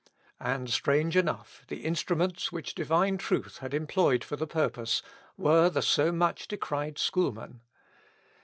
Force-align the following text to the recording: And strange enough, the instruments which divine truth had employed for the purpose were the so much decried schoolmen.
And 0.39 0.67
strange 0.67 1.15
enough, 1.15 1.63
the 1.67 1.85
instruments 1.85 2.51
which 2.51 2.73
divine 2.73 3.19
truth 3.19 3.59
had 3.59 3.71
employed 3.71 4.23
for 4.23 4.35
the 4.35 4.47
purpose 4.47 5.03
were 5.37 5.69
the 5.69 5.83
so 5.83 6.11
much 6.11 6.47
decried 6.47 6.97
schoolmen. 6.97 7.61